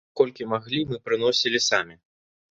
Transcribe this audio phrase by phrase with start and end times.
[0.19, 1.95] Колькі маглі, мы прыносілі самі.